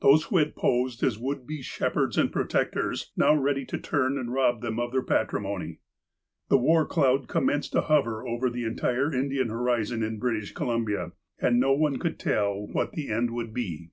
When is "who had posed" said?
0.24-1.02